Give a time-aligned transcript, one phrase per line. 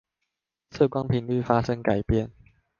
[0.71, 2.31] 色光頻率發生改變